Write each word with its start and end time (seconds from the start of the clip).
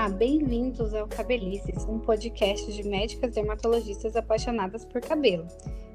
Olá, 0.00 0.08
bem-vindos 0.08 0.94
ao 0.94 1.06
Cabelices, 1.06 1.84
um 1.84 1.98
podcast 1.98 2.72
de 2.72 2.88
médicas 2.88 3.34
dermatologistas 3.34 4.16
apaixonadas 4.16 4.82
por 4.82 4.98
cabelo. 5.02 5.46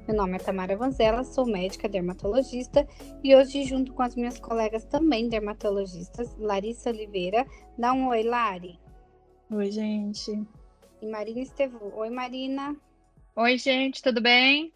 Meu 0.06 0.16
nome 0.16 0.36
é 0.36 0.38
Tamara 0.38 0.76
Vanzella, 0.76 1.24
sou 1.24 1.44
médica 1.44 1.88
dermatologista 1.88 2.86
e 3.24 3.34
hoje, 3.34 3.64
junto 3.64 3.92
com 3.92 4.02
as 4.02 4.14
minhas 4.14 4.38
colegas 4.38 4.84
também 4.84 5.28
dermatologistas, 5.28 6.32
Larissa 6.38 6.90
Oliveira, 6.90 7.44
dá 7.76 7.92
um 7.92 8.06
oi, 8.06 8.22
Lari. 8.22 8.78
Oi, 9.50 9.72
gente. 9.72 10.40
E 11.02 11.06
Marina 11.10 11.40
Estevu. 11.40 11.92
Oi, 11.96 12.08
Marina. 12.08 12.76
Oi, 13.34 13.58
gente, 13.58 14.00
tudo 14.00 14.20
bem? 14.20 14.72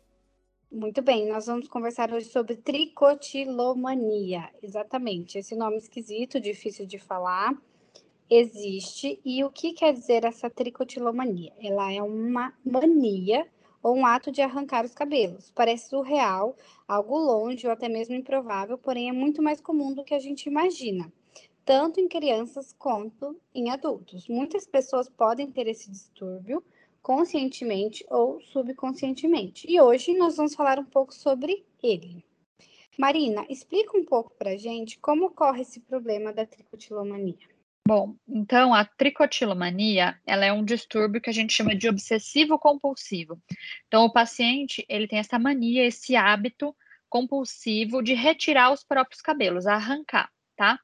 Muito 0.73 1.03
bem, 1.03 1.29
nós 1.29 1.47
vamos 1.47 1.69
conversar 1.69 2.13
hoje 2.13 2.27
sobre 2.27 2.57
tricotilomania. 2.57 4.51
Exatamente, 4.61 5.39
esse 5.39 5.55
nome 5.55 5.77
esquisito, 5.77 6.41
difícil 6.41 6.85
de 6.85 6.99
falar 6.99 7.57
existe 8.31 9.21
e 9.25 9.43
o 9.43 9.51
que 9.51 9.73
quer 9.73 9.93
dizer 9.93 10.25
essa 10.25 10.49
tricotilomania? 10.49 11.53
Ela 11.61 11.93
é 11.93 12.01
uma 12.01 12.55
mania 12.65 13.45
ou 13.83 13.97
um 13.97 14.07
ato 14.07 14.31
de 14.31 14.41
arrancar 14.41 14.85
os 14.85 14.95
cabelos. 14.95 15.51
Parece 15.51 15.89
surreal, 15.89 16.57
algo 16.87 17.19
longe 17.19 17.67
ou 17.67 17.73
até 17.73 17.89
mesmo 17.89 18.15
improvável, 18.15 18.79
porém 18.79 19.09
é 19.09 19.13
muito 19.13 19.43
mais 19.43 19.61
comum 19.61 19.93
do 19.93 20.05
que 20.05 20.15
a 20.15 20.21
gente 20.21 20.47
imagina, 20.47 21.13
tanto 21.65 21.99
em 21.99 22.07
crianças 22.07 22.73
quanto 22.79 23.37
em 23.53 23.71
adultos. 23.71 24.29
Muitas 24.29 24.67
pessoas 24.67 25.09
podem 25.09 25.51
ter 25.51 25.67
esse 25.67 25.91
distúrbio 25.91 26.63
conscientemente 27.03 28.07
ou 28.09 28.41
subconscientemente. 28.43 29.67
E 29.69 29.81
hoje 29.81 30.17
nós 30.17 30.37
vamos 30.37 30.55
falar 30.55 30.79
um 30.79 30.85
pouco 30.85 31.13
sobre 31.15 31.65
ele. 31.83 32.25
Marina, 32.99 33.47
explica 33.49 33.97
um 33.97 34.05
pouco 34.05 34.31
para 34.39 34.57
gente 34.57 34.99
como 34.99 35.27
ocorre 35.27 35.63
esse 35.63 35.81
problema 35.81 36.33
da 36.33 36.45
tricotilomania. 36.45 37.49
Bom, 37.87 38.15
então 38.29 38.75
a 38.75 38.85
tricotilomania, 38.85 40.19
ela 40.27 40.45
é 40.45 40.53
um 40.53 40.65
distúrbio 40.65 41.21
que 41.21 41.31
a 41.31 41.33
gente 41.33 41.53
chama 41.53 41.75
de 41.75 41.89
obsessivo 41.89 42.59
compulsivo. 42.59 43.41
Então 43.87 44.05
o 44.05 44.13
paciente, 44.13 44.85
ele 44.89 45.09
tem 45.09 45.19
essa 45.19 45.39
mania, 45.39 45.87
esse 45.87 46.15
hábito 46.15 46.75
compulsivo 47.09 48.03
de 48.03 48.15
retirar 48.15 48.71
os 48.73 48.85
próprios 48.85 49.21
cabelos, 49.21 49.67
arrancar, 49.67 50.31
tá? 50.57 50.79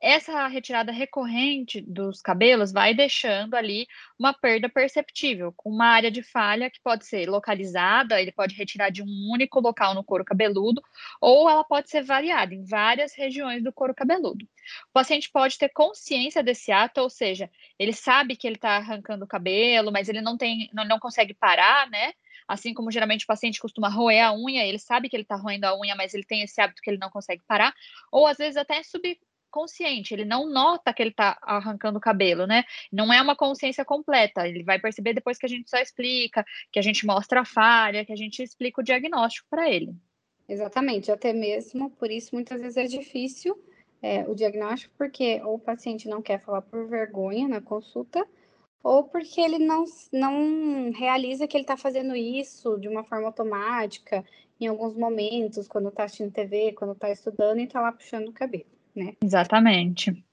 Essa 0.00 0.46
retirada 0.46 0.92
recorrente 0.92 1.80
dos 1.80 2.20
cabelos 2.20 2.72
vai 2.72 2.94
deixando 2.94 3.54
ali 3.54 3.86
uma 4.18 4.32
perda 4.32 4.68
perceptível, 4.68 5.52
com 5.56 5.70
uma 5.70 5.86
área 5.86 6.10
de 6.10 6.22
falha 6.22 6.70
que 6.70 6.80
pode 6.82 7.06
ser 7.06 7.28
localizada, 7.28 8.20
ele 8.20 8.32
pode 8.32 8.54
retirar 8.54 8.90
de 8.90 9.02
um 9.02 9.30
único 9.32 9.60
local 9.60 9.94
no 9.94 10.04
couro 10.04 10.24
cabeludo, 10.24 10.82
ou 11.20 11.48
ela 11.48 11.64
pode 11.64 11.88
ser 11.88 12.02
variada 12.02 12.54
em 12.54 12.64
várias 12.64 13.14
regiões 13.14 13.62
do 13.62 13.72
couro 13.72 13.94
cabeludo. 13.94 14.44
O 14.88 14.92
paciente 14.92 15.30
pode 15.30 15.58
ter 15.58 15.70
consciência 15.70 16.42
desse 16.42 16.70
ato, 16.70 17.00
ou 17.00 17.10
seja, 17.10 17.50
ele 17.78 17.92
sabe 17.92 18.36
que 18.36 18.46
ele 18.46 18.56
está 18.56 18.76
arrancando 18.76 19.24
o 19.24 19.28
cabelo, 19.28 19.90
mas 19.90 20.08
ele 20.08 20.20
não 20.20 20.36
tem, 20.36 20.68
não, 20.72 20.84
não 20.84 20.98
consegue 20.98 21.34
parar, 21.34 21.88
né? 21.90 22.12
Assim 22.46 22.74
como 22.74 22.90
geralmente 22.90 23.24
o 23.24 23.26
paciente 23.26 23.60
costuma 23.60 23.88
roer 23.88 24.22
a 24.22 24.34
unha, 24.34 24.66
ele 24.66 24.78
sabe 24.78 25.08
que 25.08 25.16
ele 25.16 25.22
está 25.22 25.36
roendo 25.36 25.66
a 25.66 25.78
unha, 25.78 25.94
mas 25.96 26.12
ele 26.12 26.24
tem 26.24 26.42
esse 26.42 26.60
hábito 26.60 26.82
que 26.82 26.90
ele 26.90 26.98
não 26.98 27.10
consegue 27.10 27.42
parar, 27.46 27.74
ou 28.12 28.26
às 28.26 28.36
vezes 28.36 28.56
até 28.56 28.82
sub, 28.82 29.18
consciente, 29.54 30.12
ele 30.12 30.24
não 30.24 30.50
nota 30.50 30.92
que 30.92 31.00
ele 31.00 31.10
está 31.10 31.38
arrancando 31.40 31.98
o 31.98 32.00
cabelo, 32.00 32.44
né? 32.44 32.64
Não 32.92 33.12
é 33.12 33.22
uma 33.22 33.36
consciência 33.36 33.84
completa, 33.84 34.48
ele 34.48 34.64
vai 34.64 34.80
perceber 34.80 35.14
depois 35.14 35.38
que 35.38 35.46
a 35.46 35.48
gente 35.48 35.70
só 35.70 35.78
explica, 35.78 36.44
que 36.72 36.78
a 36.80 36.82
gente 36.82 37.06
mostra 37.06 37.42
a 37.42 37.44
falha, 37.44 38.04
que 38.04 38.12
a 38.12 38.16
gente 38.16 38.42
explica 38.42 38.80
o 38.80 38.84
diagnóstico 38.84 39.46
para 39.48 39.70
ele. 39.70 39.94
Exatamente, 40.48 41.12
até 41.12 41.32
mesmo 41.32 41.88
por 41.90 42.10
isso 42.10 42.34
muitas 42.34 42.60
vezes 42.60 42.76
é 42.76 42.84
difícil 42.84 43.56
é, 44.02 44.24
o 44.28 44.34
diagnóstico, 44.34 44.92
porque 44.98 45.40
ou 45.44 45.54
o 45.54 45.58
paciente 45.58 46.08
não 46.08 46.20
quer 46.20 46.40
falar 46.40 46.62
por 46.62 46.88
vergonha 46.88 47.46
na 47.46 47.60
consulta, 47.60 48.26
ou 48.82 49.04
porque 49.04 49.40
ele 49.40 49.60
não, 49.60 49.84
não 50.12 50.90
realiza 50.90 51.46
que 51.46 51.56
ele 51.56 51.62
está 51.62 51.76
fazendo 51.76 52.16
isso 52.16 52.76
de 52.76 52.88
uma 52.88 53.04
forma 53.04 53.28
automática, 53.28 54.24
em 54.60 54.66
alguns 54.66 54.96
momentos, 54.96 55.68
quando 55.68 55.90
está 55.90 56.04
assistindo 56.04 56.32
TV, 56.32 56.72
quando 56.72 56.92
está 56.92 57.08
estudando 57.08 57.60
e 57.60 57.64
está 57.64 57.80
lá 57.80 57.92
puxando 57.92 58.28
o 58.28 58.32
cabelo 58.32 58.73
né? 58.94 59.14
Exatamente. 59.22 60.24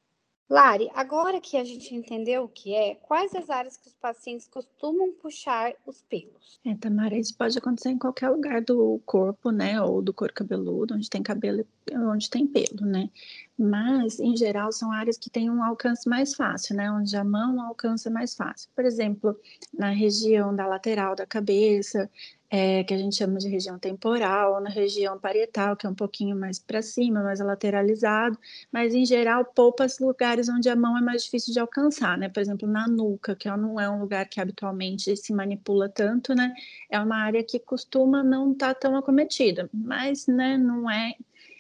Lari, 0.51 0.91
agora 0.93 1.39
que 1.39 1.55
a 1.55 1.63
gente 1.63 1.95
entendeu 1.95 2.43
o 2.43 2.49
que 2.49 2.75
é, 2.75 2.95
quais 2.95 3.33
as 3.33 3.49
áreas 3.49 3.77
que 3.77 3.87
os 3.87 3.93
pacientes 3.93 4.49
costumam 4.49 5.13
puxar 5.13 5.71
os 5.87 6.01
pelos? 6.01 6.59
É, 6.65 6.75
Tamara, 6.75 7.17
isso 7.17 7.37
pode 7.37 7.57
acontecer 7.57 7.87
em 7.87 7.97
qualquer 7.97 8.27
lugar 8.27 8.61
do 8.61 9.01
corpo, 9.05 9.49
né? 9.49 9.81
Ou 9.81 10.01
do 10.01 10.13
couro 10.13 10.33
cabeludo, 10.33 10.93
onde 10.93 11.09
tem 11.09 11.23
cabelo, 11.23 11.65
onde 11.93 12.29
tem 12.29 12.45
pelo, 12.45 12.85
né? 12.85 13.09
Mas, 13.57 14.19
em 14.19 14.35
geral, 14.35 14.73
são 14.73 14.91
áreas 14.91 15.17
que 15.17 15.29
têm 15.29 15.49
um 15.49 15.63
alcance 15.63 16.09
mais 16.09 16.35
fácil, 16.35 16.75
né? 16.75 16.91
Onde 16.91 17.15
a 17.15 17.23
mão 17.23 17.61
alcança 17.61 18.09
mais 18.09 18.35
fácil. 18.35 18.69
Por 18.75 18.83
exemplo, 18.83 19.39
na 19.73 19.91
região 19.91 20.53
da 20.53 20.67
lateral 20.67 21.15
da 21.15 21.25
cabeça, 21.25 22.11
é, 22.53 22.83
que 22.83 22.93
a 22.93 22.97
gente 22.97 23.15
chama 23.15 23.39
de 23.39 23.47
região 23.47 23.79
temporal, 23.79 24.55
ou 24.55 24.59
na 24.61 24.69
região 24.69 25.17
parietal, 25.17 25.77
que 25.77 25.87
é 25.87 25.89
um 25.89 25.95
pouquinho 25.95 26.35
mais 26.35 26.59
para 26.59 26.81
cima, 26.81 27.23
mais 27.23 27.39
lateralizado, 27.39 28.37
mas 28.69 28.93
em 28.93 29.05
geral 29.05 29.45
poupas 29.45 29.99
lugares 29.99 30.49
onde 30.49 30.67
a 30.67 30.75
mão 30.75 30.97
é 30.97 31.01
mais 31.01 31.23
difícil 31.23 31.53
de 31.53 31.61
alcançar, 31.61 32.17
né? 32.17 32.27
Por 32.27 32.41
exemplo, 32.41 32.67
na 32.67 32.89
nuca, 32.89 33.37
que 33.37 33.49
não 33.49 33.79
é 33.79 33.89
um 33.89 34.01
lugar 34.01 34.27
que 34.27 34.41
habitualmente 34.41 35.15
se 35.15 35.33
manipula 35.33 35.87
tanto, 35.87 36.35
né? 36.35 36.53
É 36.89 36.99
uma 36.99 37.15
área 37.23 37.41
que 37.41 37.57
costuma 37.57 38.21
não 38.21 38.51
estar 38.51 38.73
tá 38.73 38.79
tão 38.81 38.97
acometida, 38.97 39.69
mas, 39.73 40.27
né, 40.27 40.57
não 40.57 40.91
é 40.91 41.15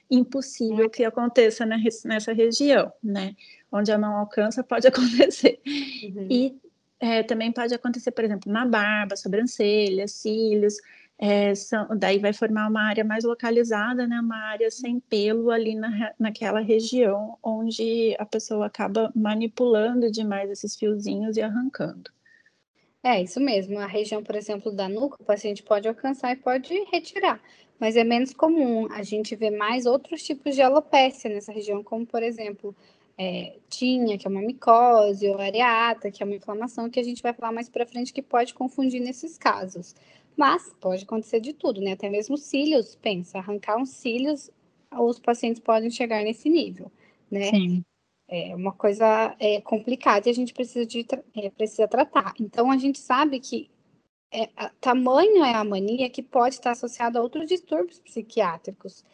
impossível 0.09 0.89
que 0.89 1.05
aconteça 1.05 1.65
nessa 1.65 2.33
região, 2.33 2.91
né? 3.01 3.33
Onde 3.71 3.93
a 3.93 3.97
mão 3.97 4.17
alcança, 4.17 4.61
pode 4.61 4.85
acontecer. 4.89 5.61
Uhum. 5.65 6.27
E 6.29 6.70
é, 7.01 7.23
também 7.23 7.51
pode 7.51 7.73
acontecer, 7.73 8.11
por 8.11 8.23
exemplo, 8.23 8.51
na 8.51 8.63
barba, 8.63 9.17
sobrancelha, 9.17 10.07
cílios, 10.07 10.77
é, 11.17 11.53
são, 11.55 11.87
daí 11.97 12.19
vai 12.19 12.31
formar 12.31 12.67
uma 12.69 12.83
área 12.83 13.03
mais 13.03 13.23
localizada, 13.23 14.07
né, 14.07 14.19
uma 14.19 14.37
área 14.37 14.69
sem 14.69 14.99
pelo 14.99 15.49
ali 15.49 15.75
na, 15.75 16.13
naquela 16.17 16.59
região 16.59 17.37
onde 17.43 18.15
a 18.19 18.25
pessoa 18.25 18.67
acaba 18.67 19.11
manipulando 19.15 20.11
demais 20.11 20.49
esses 20.51 20.75
fiozinhos 20.75 21.37
e 21.37 21.41
arrancando. 21.41 22.11
É, 23.03 23.19
isso 23.21 23.39
mesmo. 23.39 23.79
A 23.79 23.87
região, 23.87 24.23
por 24.23 24.35
exemplo, 24.35 24.71
da 24.71 24.87
nuca, 24.87 25.17
o 25.19 25.25
paciente 25.25 25.63
pode 25.63 25.87
alcançar 25.87 26.33
e 26.33 26.35
pode 26.35 26.71
retirar, 26.91 27.41
mas 27.79 27.95
é 27.95 28.03
menos 28.03 28.31
comum. 28.31 28.87
A 28.91 29.01
gente 29.01 29.35
vê 29.35 29.49
mais 29.49 29.87
outros 29.87 30.21
tipos 30.21 30.53
de 30.53 30.61
alopécia 30.61 31.29
nessa 31.29 31.51
região, 31.51 31.83
como, 31.83 32.05
por 32.05 32.21
exemplo, 32.21 32.75
é, 33.23 33.59
tinha, 33.69 34.17
que 34.17 34.25
é 34.25 34.29
uma 34.29 34.41
micose, 34.41 35.29
ou 35.29 35.39
areata, 35.39 36.09
que 36.09 36.23
é 36.23 36.25
uma 36.25 36.35
inflamação, 36.35 36.89
que 36.89 36.99
a 36.99 37.03
gente 37.03 37.21
vai 37.21 37.31
falar 37.31 37.51
mais 37.51 37.69
para 37.69 37.85
frente 37.85 38.11
que 38.11 38.21
pode 38.21 38.51
confundir 38.51 38.99
nesses 38.99 39.37
casos. 39.37 39.95
Mas 40.35 40.73
pode 40.81 41.03
acontecer 41.03 41.39
de 41.39 41.53
tudo, 41.53 41.79
né? 41.81 41.91
Até 41.91 42.09
mesmo 42.09 42.35
cílios, 42.35 42.95
pensa, 42.95 43.37
arrancar 43.37 43.77
uns 43.77 43.91
cílios, 43.91 44.49
os 44.91 45.19
pacientes 45.19 45.61
podem 45.61 45.91
chegar 45.91 46.23
nesse 46.23 46.49
nível, 46.49 46.91
né? 47.29 47.51
Sim. 47.51 47.83
É 48.27 48.55
uma 48.55 48.71
coisa 48.71 49.35
é, 49.39 49.61
complicada 49.61 50.27
e 50.27 50.31
a 50.31 50.33
gente 50.33 50.51
precisa, 50.51 50.83
de, 50.83 51.05
é, 51.35 51.49
precisa 51.51 51.87
tratar. 51.87 52.33
Então, 52.39 52.71
a 52.71 52.77
gente 52.77 52.97
sabe 52.97 53.39
que 53.39 53.69
é, 54.33 54.49
a, 54.55 54.69
tamanho 54.81 55.43
é 55.43 55.53
a 55.53 55.63
mania 55.63 56.09
que 56.09 56.23
pode 56.23 56.55
estar 56.55 56.71
associado 56.71 57.19
a 57.19 57.21
outros 57.21 57.47
distúrbios 57.47 57.99
psiquiátricos. 57.99 59.05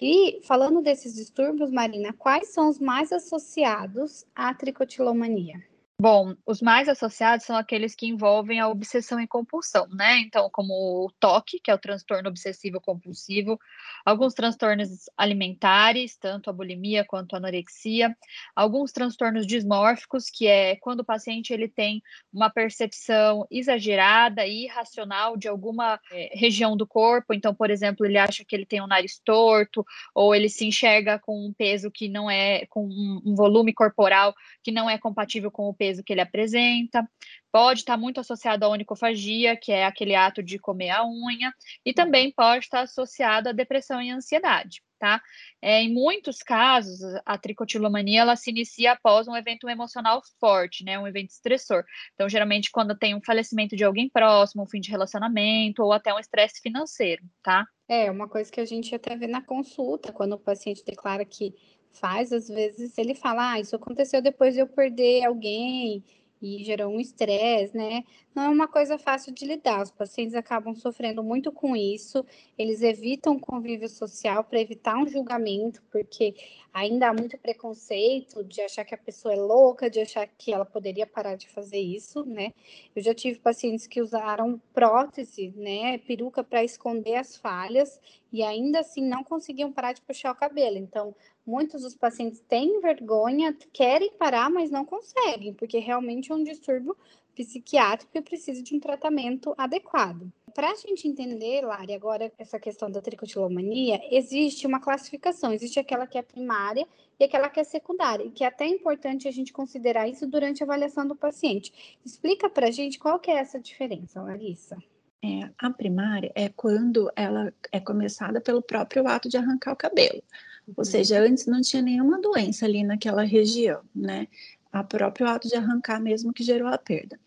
E 0.00 0.40
falando 0.42 0.80
desses 0.80 1.14
distúrbios, 1.14 1.70
Marina, 1.70 2.12
quais 2.14 2.48
são 2.48 2.70
os 2.70 2.78
mais 2.78 3.12
associados 3.12 4.24
à 4.34 4.54
tricotilomania? 4.54 5.62
Bom, 6.00 6.34
os 6.46 6.62
mais 6.62 6.88
associados 6.88 7.44
são 7.44 7.54
aqueles 7.54 7.94
que 7.94 8.06
envolvem 8.06 8.58
a 8.58 8.66
obsessão 8.66 9.20
e 9.20 9.26
compulsão, 9.26 9.86
né? 9.88 10.16
Então, 10.20 10.48
como 10.50 10.72
o 10.72 11.10
TOC, 11.20 11.60
que 11.62 11.70
é 11.70 11.74
o 11.74 11.78
transtorno 11.78 12.26
obsessivo 12.26 12.80
compulsivo, 12.80 13.60
alguns 14.02 14.32
transtornos 14.32 15.10
alimentares, 15.14 16.16
tanto 16.16 16.48
a 16.48 16.54
bulimia 16.54 17.04
quanto 17.04 17.34
a 17.34 17.36
anorexia, 17.36 18.16
alguns 18.56 18.92
transtornos 18.92 19.46
dismórficos, 19.46 20.30
que 20.30 20.46
é 20.46 20.74
quando 20.76 21.00
o 21.00 21.04
paciente 21.04 21.52
ele 21.52 21.68
tem 21.68 22.02
uma 22.32 22.48
percepção 22.48 23.46
exagerada 23.50 24.46
e 24.46 24.64
irracional 24.64 25.36
de 25.36 25.48
alguma 25.48 26.00
é, 26.10 26.30
região 26.32 26.78
do 26.78 26.86
corpo. 26.86 27.34
Então, 27.34 27.54
por 27.54 27.68
exemplo, 27.68 28.06
ele 28.06 28.16
acha 28.16 28.42
que 28.42 28.56
ele 28.56 28.64
tem 28.64 28.80
um 28.80 28.86
nariz 28.86 29.20
torto, 29.22 29.84
ou 30.14 30.34
ele 30.34 30.48
se 30.48 30.64
enxerga 30.64 31.18
com 31.18 31.46
um 31.46 31.52
peso 31.52 31.90
que 31.90 32.08
não 32.08 32.30
é, 32.30 32.64
com 32.70 32.86
um 32.86 33.34
volume 33.34 33.74
corporal 33.74 34.34
que 34.62 34.72
não 34.72 34.88
é 34.88 34.96
compatível 34.96 35.50
com 35.50 35.68
o 35.68 35.74
peso 35.74 35.89
peso 35.90 36.04
que 36.04 36.12
ele 36.12 36.20
apresenta, 36.20 37.08
pode 37.52 37.80
estar 37.80 37.96
muito 37.96 38.20
associado 38.20 38.64
à 38.64 38.68
onicofagia, 38.68 39.56
que 39.56 39.72
é 39.72 39.84
aquele 39.84 40.14
ato 40.14 40.42
de 40.42 40.58
comer 40.58 40.90
a 40.90 41.04
unha, 41.04 41.52
e 41.84 41.92
também 41.92 42.30
pode 42.30 42.64
estar 42.64 42.82
associado 42.82 43.48
à 43.48 43.52
depressão 43.52 44.00
e 44.00 44.10
ansiedade, 44.10 44.82
tá? 44.98 45.20
É, 45.60 45.82
em 45.82 45.92
muitos 45.92 46.38
casos, 46.38 47.00
a 47.26 47.36
tricotilomania 47.36 48.20
ela 48.20 48.36
se 48.36 48.50
inicia 48.50 48.92
após 48.92 49.26
um 49.26 49.36
evento 49.36 49.68
emocional 49.68 50.22
forte, 50.38 50.84
né? 50.84 50.98
Um 50.98 51.08
evento 51.08 51.30
estressor. 51.30 51.84
Então, 52.14 52.28
geralmente, 52.28 52.70
quando 52.70 52.96
tem 52.96 53.14
um 53.14 53.22
falecimento 53.22 53.74
de 53.74 53.84
alguém 53.84 54.08
próximo, 54.08 54.62
um 54.62 54.68
fim 54.68 54.80
de 54.80 54.90
relacionamento 54.90 55.82
ou 55.82 55.92
até 55.92 56.14
um 56.14 56.20
estresse 56.20 56.60
financeiro, 56.62 57.24
tá? 57.42 57.66
É, 57.88 58.08
uma 58.08 58.28
coisa 58.28 58.50
que 58.52 58.60
a 58.60 58.64
gente 58.64 58.94
até 58.94 59.16
vê 59.16 59.26
na 59.26 59.42
consulta, 59.42 60.12
quando 60.12 60.34
o 60.34 60.38
paciente 60.38 60.84
declara 60.84 61.24
que 61.24 61.52
faz, 61.92 62.32
às 62.32 62.48
vezes 62.48 62.96
ele 62.98 63.14
fala, 63.14 63.52
ah, 63.52 63.60
isso 63.60 63.76
aconteceu 63.76 64.22
depois 64.22 64.54
de 64.54 64.60
eu 64.60 64.66
perder 64.66 65.24
alguém, 65.24 66.04
e 66.42 66.64
gerou 66.64 66.92
um 66.92 67.00
estresse, 67.00 67.76
né? 67.76 68.02
Não 68.34 68.44
é 68.44 68.48
uma 68.48 68.68
coisa 68.68 68.96
fácil 68.96 69.32
de 69.34 69.44
lidar. 69.44 69.82
Os 69.82 69.90
pacientes 69.90 70.34
acabam 70.36 70.74
sofrendo 70.74 71.22
muito 71.22 71.50
com 71.50 71.74
isso. 71.74 72.24
Eles 72.56 72.80
evitam 72.80 73.38
convívio 73.38 73.88
social 73.88 74.44
para 74.44 74.60
evitar 74.60 74.96
um 74.96 75.06
julgamento, 75.06 75.82
porque 75.90 76.34
ainda 76.72 77.08
há 77.08 77.12
muito 77.12 77.36
preconceito 77.38 78.44
de 78.44 78.60
achar 78.60 78.84
que 78.84 78.94
a 78.94 78.98
pessoa 78.98 79.34
é 79.34 79.36
louca, 79.36 79.90
de 79.90 80.00
achar 80.00 80.26
que 80.28 80.52
ela 80.52 80.64
poderia 80.64 81.06
parar 81.06 81.34
de 81.34 81.48
fazer 81.48 81.80
isso, 81.80 82.24
né? 82.24 82.52
Eu 82.94 83.02
já 83.02 83.12
tive 83.12 83.40
pacientes 83.40 83.88
que 83.88 84.00
usaram 84.00 84.60
prótese, 84.72 85.52
né, 85.56 85.98
peruca 85.98 86.44
para 86.44 86.62
esconder 86.62 87.16
as 87.16 87.36
falhas 87.36 88.00
e 88.32 88.44
ainda 88.44 88.80
assim 88.80 89.02
não 89.02 89.24
conseguiam 89.24 89.72
parar 89.72 89.92
de 89.92 90.02
puxar 90.02 90.30
o 90.30 90.36
cabelo. 90.36 90.76
Então, 90.76 91.14
muitos 91.44 91.82
dos 91.82 91.96
pacientes 91.96 92.40
têm 92.48 92.80
vergonha, 92.80 93.56
querem 93.72 94.12
parar, 94.12 94.48
mas 94.48 94.70
não 94.70 94.84
conseguem, 94.84 95.52
porque 95.52 95.78
realmente 95.78 96.30
é 96.30 96.34
um 96.34 96.44
distúrbio 96.44 96.96
psiquiátrico 97.44 98.16
e 98.16 98.22
precisa 98.22 98.62
de 98.62 98.74
um 98.74 98.80
tratamento 98.80 99.54
adequado. 99.56 100.30
Para 100.54 100.72
a 100.72 100.74
gente 100.74 101.06
entender, 101.06 101.62
Lari, 101.62 101.94
agora 101.94 102.32
essa 102.38 102.58
questão 102.58 102.90
da 102.90 103.00
tricotilomania, 103.00 104.00
existe 104.10 104.66
uma 104.66 104.80
classificação, 104.80 105.52
existe 105.52 105.78
aquela 105.78 106.06
que 106.06 106.18
é 106.18 106.22
primária 106.22 106.86
e 107.18 107.24
aquela 107.24 107.48
que 107.48 107.60
é 107.60 107.64
secundária, 107.64 108.24
e 108.24 108.30
que 108.30 108.42
é 108.42 108.46
até 108.46 108.66
importante 108.66 109.28
a 109.28 109.30
gente 109.30 109.52
considerar 109.52 110.08
isso 110.08 110.26
durante 110.26 110.62
a 110.62 110.66
avaliação 110.66 111.06
do 111.06 111.14
paciente. 111.14 111.98
Explica 112.04 112.48
para 112.48 112.68
a 112.68 112.70
gente 112.70 112.98
qual 112.98 113.18
que 113.18 113.30
é 113.30 113.34
essa 113.34 113.60
diferença, 113.60 114.22
Larissa. 114.22 114.76
É, 115.22 115.50
a 115.58 115.70
primária 115.70 116.32
é 116.34 116.48
quando 116.48 117.10
ela 117.14 117.52
é 117.70 117.78
começada 117.78 118.40
pelo 118.40 118.62
próprio 118.62 119.06
ato 119.06 119.28
de 119.28 119.36
arrancar 119.36 119.72
o 119.72 119.76
cabelo. 119.76 120.22
Ou 120.68 120.74
uhum. 120.78 120.84
seja, 120.84 121.20
antes 121.20 121.46
não 121.46 121.60
tinha 121.60 121.82
nenhuma 121.82 122.20
doença 122.20 122.64
ali 122.64 122.82
naquela 122.82 123.22
região, 123.22 123.82
né? 123.94 124.26
A 124.72 124.82
próprio 124.82 125.26
ato 125.26 125.46
de 125.46 125.56
arrancar 125.56 126.00
mesmo 126.00 126.32
que 126.32 126.42
gerou 126.42 126.68
a 126.68 126.78
perda. 126.78 127.18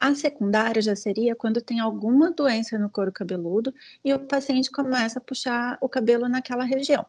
A 0.00 0.14
secundária 0.14 0.80
já 0.80 0.94
seria 0.94 1.34
quando 1.34 1.60
tem 1.60 1.80
alguma 1.80 2.30
doença 2.30 2.78
no 2.78 2.88
couro 2.88 3.10
cabeludo 3.10 3.74
e 4.04 4.14
o 4.14 4.18
paciente 4.20 4.70
começa 4.70 5.18
a 5.18 5.22
puxar 5.22 5.76
o 5.80 5.88
cabelo 5.88 6.28
naquela 6.28 6.64
região. 6.64 7.04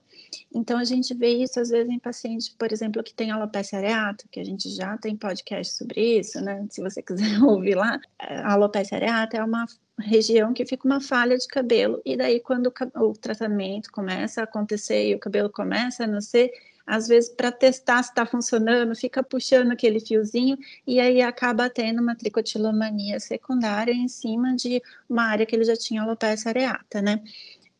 Então, 0.53 0.77
a 0.77 0.83
gente 0.83 1.13
vê 1.13 1.29
isso 1.29 1.59
às 1.59 1.69
vezes 1.69 1.91
em 1.91 1.99
pacientes, 1.99 2.49
por 2.49 2.71
exemplo, 2.71 3.03
que 3.03 3.13
tem 3.13 3.29
alopecia 3.29 3.77
areata, 3.77 4.25
que 4.31 4.39
a 4.39 4.43
gente 4.43 4.69
já 4.69 4.97
tem 4.97 5.15
podcast 5.15 5.75
sobre 5.75 6.19
isso, 6.19 6.41
né? 6.41 6.65
Se 6.71 6.81
você 6.81 7.01
quiser 7.03 7.41
ouvir 7.43 7.75
lá, 7.75 7.99
a 8.17 8.53
alopecia 8.53 8.97
areata 8.97 9.37
é 9.37 9.43
uma 9.43 9.65
região 9.99 10.53
que 10.53 10.65
fica 10.65 10.87
uma 10.87 10.99
falha 10.99 11.37
de 11.37 11.47
cabelo, 11.47 12.01
e 12.05 12.17
daí, 12.17 12.39
quando 12.39 12.73
o 12.95 13.13
tratamento 13.13 13.91
começa 13.91 14.41
a 14.41 14.45
acontecer 14.45 15.09
e 15.09 15.15
o 15.15 15.19
cabelo 15.19 15.49
começa 15.49 16.05
a 16.05 16.07
nascer, 16.07 16.51
às 16.89 17.07
vezes 17.07 17.29
para 17.29 17.51
testar 17.51 18.01
se 18.01 18.09
está 18.09 18.25
funcionando, 18.25 18.95
fica 18.95 19.21
puxando 19.21 19.71
aquele 19.71 19.99
fiozinho 19.99 20.57
e 20.87 20.99
aí 20.99 21.21
acaba 21.21 21.69
tendo 21.69 22.01
uma 22.01 22.15
tricotilomania 22.15 23.19
secundária 23.19 23.93
em 23.93 24.07
cima 24.07 24.55
de 24.55 24.81
uma 25.07 25.23
área 25.25 25.45
que 25.45 25.55
ele 25.55 25.63
já 25.63 25.77
tinha 25.77 26.01
alopecia 26.01 26.49
areata, 26.49 26.99
né? 26.99 27.21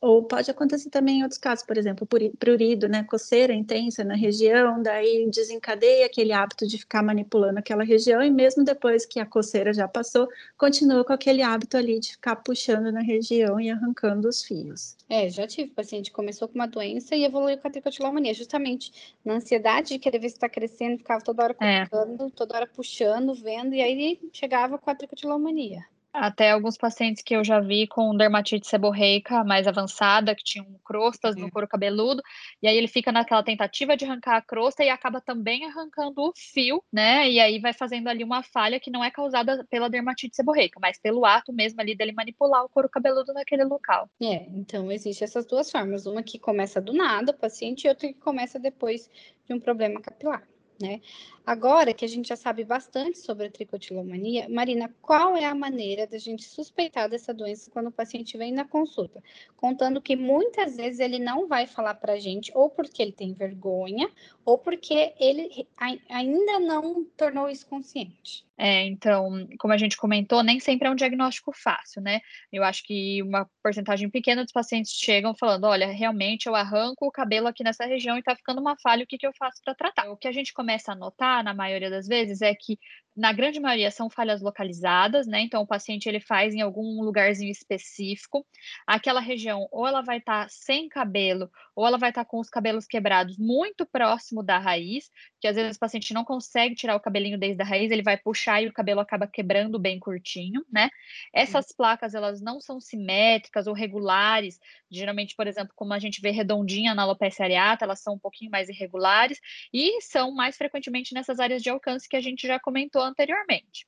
Ou 0.02 0.24
pode 0.24 0.50
acontecer 0.50 0.90
também 0.90 1.20
em 1.20 1.24
outros 1.24 1.38
casos, 1.38 1.66
por 1.66 1.78
exemplo, 1.78 2.08
prurido, 2.38 2.88
né, 2.88 3.04
coceira 3.04 3.54
intensa 3.54 4.02
na 4.04 4.16
região, 4.16 4.82
daí 4.82 5.30
desencadeia 5.30 6.06
aquele 6.06 6.32
hábito 6.32 6.66
de 6.66 6.78
ficar 6.78 7.04
manipulando 7.04 7.60
aquela 7.60 7.84
região 7.84 8.24
e 8.24 8.32
mesmo 8.32 8.64
depois 8.64 9.06
que 9.06 9.20
a 9.20 9.26
coceira 9.26 9.74
já 9.74 9.90
passou, 9.90 10.28
continua 10.58 11.04
com 11.04 11.12
aquele 11.12 11.42
hábito 11.42 11.76
ali 11.76 12.00
de 12.00 12.12
ficar 12.12 12.38
puxando 12.38 12.92
na 12.94 13.02
região 13.02 13.60
e 13.60 13.70
arrancando 13.70 14.30
os 14.30 14.42
fios. 14.42 14.96
É, 15.10 15.30
já 15.30 15.46
tive 15.46 15.72
paciente 15.72 16.10
que 16.10 16.16
começou 16.16 16.48
com 16.48 16.56
uma 16.56 16.68
doença 16.68 17.16
e 17.16 17.26
evoluiu 17.26 17.58
com 17.58 17.68
a 17.68 17.72
tricotilomania, 17.72 18.34
justamente 18.34 19.16
na 19.26 19.36
ansiedade 19.36 19.90
de 19.90 20.00
querer 20.00 20.20
ver 20.20 20.30
se 20.30 20.36
está 20.36 20.48
crescendo, 20.48 20.98
ficava 20.98 21.22
toda 21.22 21.44
hora 21.44 21.54
colocando, 21.54 22.28
é. 22.28 22.30
toda 22.30 22.56
hora 22.56 22.68
puxando, 22.68 23.34
vendo, 23.34 23.76
e 23.76 23.82
aí 23.82 24.20
chegava 24.32 24.78
com 24.78 24.90
a 24.90 24.96
tricotilomania. 24.96 25.84
Até 26.20 26.52
alguns 26.52 26.78
pacientes 26.78 27.24
que 27.24 27.34
eu 27.34 27.44
já 27.46 27.62
vi 27.62 27.88
com 27.88 28.16
dermatite 28.16 28.68
seborreica 28.68 29.42
mais 29.44 29.68
avançada, 29.68 30.36
que 30.36 30.44
tinham 30.44 30.66
crostas 30.84 31.36
uhum. 31.36 31.44
no 31.44 31.52
couro 31.52 31.68
cabeludo, 31.68 32.22
e 32.62 32.68
aí 32.68 32.76
ele 32.76 32.90
fica 32.90 33.10
naquela 33.10 33.42
tentativa 33.42 33.96
de 33.96 34.04
arrancar 34.04 34.36
a 34.36 34.42
crosta 34.42 34.84
e 34.84 34.90
acaba 34.90 35.22
também 35.22 35.66
arrancando 35.66 36.22
o 36.22 36.34
fio, 36.36 36.84
né? 36.92 37.30
E 37.30 37.40
aí 37.40 37.60
vai 37.60 37.72
fazendo 37.72 38.10
ali 38.10 38.24
uma 38.24 38.44
falha 38.44 38.80
que 38.80 38.92
não 38.92 39.02
é 39.02 39.10
causada 39.10 39.66
pela 39.70 39.90
dermatite 39.90 40.36
seborreica, 40.36 40.78
mas 40.82 41.00
pelo 41.00 41.26
ato 41.26 41.54
mesmo 41.54 41.80
ali 41.80 41.96
dele 41.96 42.12
manipular 42.12 42.66
o 42.66 42.70
couro 42.70 42.90
cabeludo 42.90 43.34
naquele 43.34 43.64
local. 43.64 44.10
É, 44.22 44.46
então 44.50 44.92
existem 44.92 45.26
essas 45.26 45.46
duas 45.46 45.72
formas, 45.72 46.06
uma 46.06 46.22
que 46.22 46.38
começa 46.38 46.82
do 46.82 46.92
nada, 46.92 47.32
o 47.32 47.38
paciente, 47.38 47.86
e 47.86 47.90
outra 47.90 48.10
que 48.10 48.20
começa 48.20 48.60
depois 48.60 49.10
de 49.48 49.54
um 49.54 49.60
problema 49.60 50.02
capilar 50.02 50.44
né? 50.82 51.02
Agora 51.50 51.96
que 51.96 52.06
a 52.06 52.08
gente 52.08 52.30
já 52.30 52.36
sabe 52.36 52.64
bastante 52.64 53.18
sobre 53.18 53.48
a 53.48 53.50
tricotilomania, 53.50 54.48
Marina, 54.48 54.88
qual 55.02 55.36
é 55.36 55.46
a 55.46 55.56
maneira 55.56 56.06
da 56.06 56.20
gente 56.20 56.44
suspeitar 56.44 57.10
dessa 57.10 57.34
doença 57.34 57.72
quando 57.72 57.88
o 57.88 57.92
paciente 57.92 58.38
vem 58.38 58.52
na 58.52 58.66
consulta? 58.66 59.20
Contando 59.58 60.00
que 60.00 60.16
muitas 60.16 60.78
vezes 60.78 61.00
ele 61.00 61.18
não 61.18 61.48
vai 61.48 61.66
falar 61.66 61.96
para 61.96 62.14
a 62.14 62.20
gente, 62.20 62.52
ou 62.54 62.70
porque 62.70 63.02
ele 63.02 63.14
tem 63.14 63.34
vergonha, 63.34 64.12
ou 64.46 64.60
porque 64.60 65.12
ele 65.20 65.68
ainda 66.08 66.60
não 66.60 67.04
tornou 67.18 67.50
isso 67.50 67.66
consciente. 67.66 68.48
É, 68.62 68.86
então, 68.86 69.48
como 69.58 69.74
a 69.74 69.78
gente 69.78 69.96
comentou, 69.96 70.44
nem 70.44 70.60
sempre 70.60 70.86
é 70.86 70.92
um 70.92 70.96
diagnóstico 70.96 71.54
fácil, 71.54 72.02
né? 72.02 72.20
Eu 72.52 72.62
acho 72.62 72.84
que 72.84 73.24
uma 73.24 73.50
porcentagem 73.64 74.10
pequena 74.10 74.44
dos 74.44 74.52
pacientes 74.52 74.92
chegam 74.92 75.34
falando: 75.34 75.64
olha, 75.64 75.88
realmente 75.88 76.48
eu 76.48 76.54
arranco 76.54 77.06
o 77.06 77.12
cabelo 77.12 77.48
aqui 77.48 77.64
nessa 77.64 77.86
região 77.86 78.18
e 78.18 78.22
tá 78.22 78.36
ficando 78.36 78.60
uma 78.60 78.76
falha, 78.84 79.06
o 79.06 79.08
que, 79.08 79.18
que 79.18 79.26
eu 79.26 79.32
faço 79.40 79.62
para 79.64 79.74
tratar? 79.74 80.12
O 80.12 80.18
que 80.18 80.28
a 80.28 80.32
gente 80.34 80.54
começa 80.54 80.92
a 80.92 80.96
notar, 80.96 81.39
na 81.44 81.54
maioria 81.54 81.90
das 81.90 82.08
vezes, 82.08 82.42
é 82.42 82.54
que 82.56 82.78
na 83.16 83.34
grande 83.34 83.60
maioria 83.60 83.92
são 83.92 84.10
falhas 84.10 84.42
localizadas, 84.42 85.28
né? 85.28 85.42
Então 85.42 85.62
o 85.62 85.68
paciente 85.68 86.08
ele 86.08 86.20
faz 86.20 86.54
em 86.54 86.62
algum 86.62 87.02
lugarzinho 87.02 87.52
específico. 87.52 88.46
Aquela 88.88 89.20
região 89.20 89.68
ou 89.72 89.88
ela 89.88 90.02
vai 90.02 90.18
estar 90.20 90.44
tá 90.44 90.50
sem 90.50 90.88
cabelo, 90.88 91.50
ou 91.76 91.86
ela 91.86 91.98
vai 91.98 92.10
estar 92.10 92.24
tá 92.24 92.30
com 92.30 92.40
os 92.40 92.50
cabelos 92.50 92.86
quebrados 92.86 93.38
muito 93.38 93.86
próximo 93.86 94.44
da 94.44 94.58
raiz, 94.58 95.10
que 95.40 95.48
às 95.48 95.56
vezes 95.56 95.78
o 95.78 95.80
paciente 95.80 96.14
não 96.14 96.24
consegue 96.24 96.76
tirar 96.76 96.96
o 96.96 97.00
cabelinho 97.00 97.38
desde 97.38 97.62
a 97.62 97.66
raiz, 97.66 97.92
ele 97.92 98.02
vai 98.02 98.18
puxar 98.18 98.62
e 98.62 98.68
o 98.68 98.74
cabelo 98.74 99.00
acaba 99.00 99.28
quebrando 99.28 99.80
bem 99.80 100.00
curtinho, 100.00 100.66
né? 100.72 100.90
Essas 101.34 101.72
placas 101.72 102.14
elas 102.14 102.42
não 102.42 102.60
são 102.62 102.80
simétricas 102.80 103.68
ou 103.68 103.74
regulares, 103.74 104.60
geralmente, 104.90 105.36
por 105.36 105.48
exemplo, 105.48 105.74
como 105.76 105.94
a 105.94 106.00
gente 106.00 106.22
vê 106.22 106.32
redondinha 106.32 106.96
na 106.96 107.04
alopecia 107.04 107.46
areata, 107.46 107.86
elas 107.86 108.00
são 108.00 108.16
um 108.16 108.20
pouquinho 108.20 108.52
mais 108.52 108.70
irregulares 108.70 109.40
e 109.74 110.02
são 110.02 110.34
mais 110.34 110.58
frequentemente 110.58 111.14
nessas 111.14 111.40
áreas 111.40 111.62
de 111.62 111.70
alcance 111.70 112.08
que 112.08 112.16
a 112.16 112.22
gente 112.22 112.48
já 112.48 112.60
comentou 113.00 113.04
anteriormente. 113.04 113.88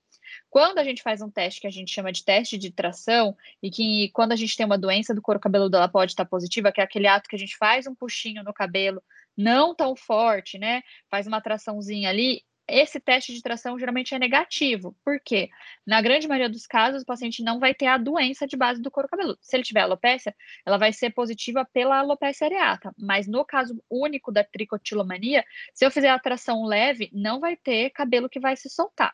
Quando 0.50 0.80
a 0.80 0.84
gente 0.84 1.03
faz 1.03 1.22
um 1.22 1.30
teste 1.30 1.60
que 1.60 1.68
a 1.68 1.72
gente 1.72 1.91
chama 1.91 2.12
de 2.12 2.24
teste 2.24 2.58
de 2.58 2.72
tração, 2.72 3.36
e 3.62 3.70
que 3.70 4.10
quando 4.13 4.32
a 4.32 4.36
gente 4.36 4.56
tem 4.56 4.65
uma 4.65 4.77
doença 4.77 5.13
do 5.13 5.22
couro 5.22 5.39
cabeludo, 5.39 5.75
ela 5.75 5.89
pode 5.89 6.13
estar 6.13 6.25
positiva, 6.25 6.72
que 6.72 6.80
é 6.80 6.84
aquele 6.84 7.08
ato 7.08 7.27
que 7.27 7.36
a 7.36 7.39
gente 7.39 7.58
faz 7.58 7.86
um 7.86 7.96
puxinho 7.96 8.44
no 8.44 8.53
cabelo, 8.53 9.03
não 9.36 9.75
tão 9.75 9.96
forte, 9.96 10.58
né? 10.58 10.82
Faz 11.10 11.27
uma 11.27 11.41
traçãozinha 11.41 12.10
ali, 12.10 12.44
esse 12.72 13.00
teste 13.00 13.34
de 13.34 13.42
tração 13.42 13.78
geralmente 13.78 14.16
é 14.16 14.20
negativo. 14.20 14.96
Por 15.04 15.20
quê? 15.20 15.50
Na 15.86 16.01
grande 16.01 16.28
maioria 16.28 16.50
dos 16.50 16.66
casos, 16.66 17.04
o 17.04 17.06
paciente 17.06 17.44
não 17.44 17.60
vai 17.60 17.74
ter 17.74 17.88
a 17.88 17.98
doença 17.98 18.48
de 18.48 18.56
base 18.56 18.82
do 18.82 18.90
couro 18.90 19.10
cabeludo. 19.10 19.38
Se 19.42 19.56
ele 19.56 19.63
tiver 19.63 19.82
alopecia, 19.82 20.36
ela 20.66 20.78
vai 20.78 20.94
ser 20.94 21.12
positiva 21.12 21.68
pela 21.74 22.00
alopecia 22.00 22.48
areata. 22.48 22.94
Mas 22.98 23.28
no 23.28 23.46
caso 23.46 23.84
único 23.90 24.32
da 24.32 24.44
tricotilomania, 24.44 25.44
se 25.74 25.86
eu 25.86 25.92
fizer 25.92 26.10
a 26.10 26.20
tração 26.20 26.63
leve, 26.66 27.10
não 27.13 27.40
vai 27.40 27.56
ter 27.58 27.90
cabelo 27.92 28.30
que 28.30 28.40
vai 28.40 28.56
se 28.56 28.70
soltar. 28.70 29.13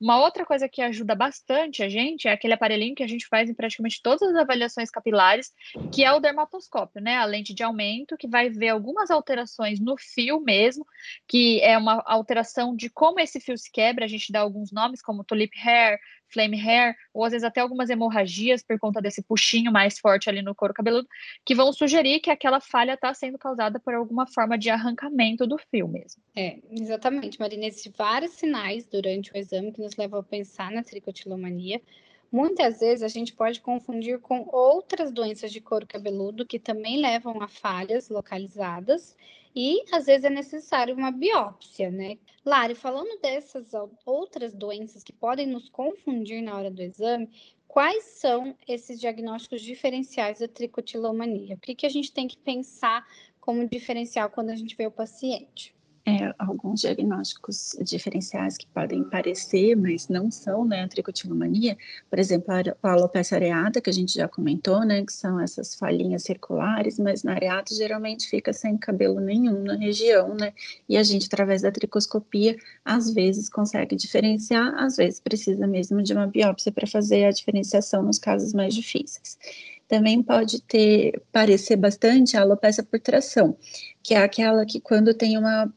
Uma 0.00 0.18
outra 0.18 0.46
coisa 0.46 0.66
que 0.66 0.80
ajuda 0.80 1.14
bastante 1.14 1.82
a 1.82 1.88
gente 1.88 2.26
é 2.26 2.32
aquele 2.32 2.54
aparelhinho 2.54 2.94
que 2.94 3.02
a 3.02 3.06
gente 3.06 3.28
faz 3.28 3.50
em 3.50 3.54
praticamente 3.54 4.00
todas 4.02 4.22
as 4.22 4.34
avaliações 4.34 4.90
capilares, 4.90 5.52
que 5.92 6.02
é 6.02 6.10
o 6.10 6.20
dermatoscópio, 6.20 7.02
né? 7.02 7.16
A 7.16 7.26
lente 7.26 7.52
de 7.52 7.62
aumento, 7.62 8.16
que 8.16 8.26
vai 8.26 8.48
ver 8.48 8.70
algumas 8.70 9.10
alterações 9.10 9.78
no 9.78 9.96
fio 9.98 10.40
mesmo, 10.40 10.86
que 11.28 11.60
é 11.60 11.76
uma 11.76 12.02
alteração 12.06 12.74
de 12.74 12.88
como 12.88 13.20
esse 13.20 13.38
fio 13.40 13.58
se 13.58 13.70
quebra. 13.70 14.06
A 14.06 14.08
gente 14.08 14.32
dá 14.32 14.40
alguns 14.40 14.72
nomes, 14.72 15.02
como 15.02 15.22
tulip 15.22 15.52
hair, 15.58 15.98
flame 16.32 16.56
hair, 16.56 16.94
ou 17.12 17.24
às 17.24 17.32
vezes 17.32 17.44
até 17.44 17.60
algumas 17.60 17.90
hemorragias 17.90 18.62
por 18.62 18.78
conta 18.78 19.00
desse 19.00 19.22
puxinho 19.22 19.72
mais 19.72 19.98
forte 19.98 20.28
ali 20.28 20.42
no 20.42 20.54
couro 20.54 20.74
cabeludo, 20.74 21.08
que 21.44 21.54
vão 21.54 21.72
sugerir 21.72 22.20
que 22.20 22.30
aquela 22.30 22.60
falha 22.60 22.94
está 22.94 23.12
sendo 23.14 23.38
causada 23.38 23.78
por 23.78 23.94
alguma 23.94 24.26
forma 24.26 24.56
de 24.56 24.70
arrancamento 24.70 25.46
do 25.46 25.58
fio 25.70 25.88
mesmo. 25.88 26.22
É, 26.36 26.58
exatamente, 26.70 27.38
Marina. 27.38 27.66
Existem 27.66 27.92
vários 27.96 28.32
sinais 28.32 28.86
durante 28.86 29.32
o 29.32 29.36
exame 29.36 29.72
que 29.72 29.80
nos 29.80 29.96
levam 29.96 30.20
a 30.20 30.22
pensar 30.22 30.70
na 30.70 30.82
tricotilomania. 30.82 31.80
Muitas 32.32 32.78
vezes 32.78 33.02
a 33.02 33.08
gente 33.08 33.32
pode 33.32 33.60
confundir 33.60 34.20
com 34.20 34.48
outras 34.52 35.10
doenças 35.10 35.50
de 35.50 35.60
couro 35.60 35.86
cabeludo 35.86 36.46
que 36.46 36.60
também 36.60 37.00
levam 37.00 37.42
a 37.42 37.48
falhas 37.48 38.08
localizadas 38.08 39.16
e 39.54 39.82
às 39.92 40.06
vezes 40.06 40.24
é 40.24 40.30
necessário 40.30 40.94
uma 40.94 41.10
biópsia, 41.10 41.90
né? 41.90 42.18
Lari, 42.44 42.76
falando 42.76 43.20
dessas 43.20 43.72
outras 44.06 44.54
doenças 44.54 45.02
que 45.02 45.12
podem 45.12 45.46
nos 45.46 45.68
confundir 45.68 46.40
na 46.40 46.56
hora 46.56 46.70
do 46.70 46.80
exame, 46.80 47.28
quais 47.66 48.04
são 48.04 48.56
esses 48.66 49.00
diagnósticos 49.00 49.60
diferenciais 49.60 50.38
da 50.38 50.46
tricotilomania? 50.46 51.56
O 51.56 51.60
que, 51.60 51.74
que 51.74 51.86
a 51.86 51.90
gente 51.90 52.12
tem 52.12 52.28
que 52.28 52.38
pensar 52.38 53.04
como 53.40 53.68
diferencial 53.68 54.30
quando 54.30 54.50
a 54.50 54.56
gente 54.56 54.76
vê 54.76 54.86
o 54.86 54.90
paciente? 54.90 55.74
É, 56.10 56.34
alguns 56.38 56.80
diagnósticos 56.80 57.76
diferenciais 57.82 58.56
que 58.56 58.66
podem 58.66 59.04
parecer, 59.04 59.76
mas 59.76 60.08
não 60.08 60.30
são, 60.30 60.64
né, 60.64 60.82
a 60.82 60.88
tricotilomania, 60.88 61.76
por 62.08 62.18
exemplo, 62.18 62.52
a 62.52 62.90
alopecia 62.90 63.36
areata, 63.36 63.80
que 63.80 63.88
a 63.88 63.92
gente 63.92 64.14
já 64.14 64.26
comentou, 64.26 64.84
né, 64.84 65.04
que 65.04 65.12
são 65.12 65.38
essas 65.38 65.74
falhinhas 65.74 66.24
circulares, 66.24 66.98
mas 66.98 67.22
na 67.22 67.32
areata 67.32 67.74
geralmente 67.74 68.28
fica 68.28 68.52
sem 68.52 68.76
cabelo 68.76 69.20
nenhum 69.20 69.62
na 69.62 69.76
região, 69.76 70.34
né, 70.34 70.52
e 70.88 70.96
a 70.96 71.02
gente, 71.02 71.26
através 71.26 71.62
da 71.62 71.70
tricoscopia, 71.70 72.56
às 72.84 73.12
vezes 73.12 73.48
consegue 73.48 73.94
diferenciar, 73.94 74.74
às 74.76 74.96
vezes 74.96 75.20
precisa 75.20 75.66
mesmo 75.66 76.02
de 76.02 76.12
uma 76.12 76.26
biópsia 76.26 76.72
para 76.72 76.86
fazer 76.86 77.24
a 77.24 77.30
diferenciação 77.30 78.02
nos 78.02 78.18
casos 78.18 78.52
mais 78.52 78.74
difíceis. 78.74 79.38
Também 79.90 80.22
pode 80.22 80.62
ter, 80.62 81.20
parecer 81.32 81.74
bastante 81.74 82.36
a 82.36 82.42
alopecia 82.42 82.84
por 82.84 83.00
tração, 83.00 83.56
que 84.02 84.14
é 84.14 84.18
aquela 84.18 84.64
que 84.64 84.80
quando 84.80 85.12
tem 85.12 85.36
uma 85.36 85.72